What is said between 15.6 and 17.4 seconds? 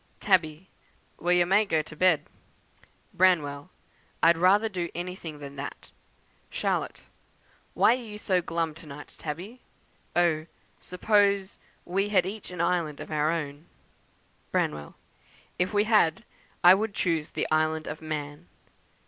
we had I would choose